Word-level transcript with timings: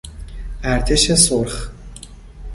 ارتش 0.63 1.11
سرخ 1.11 1.69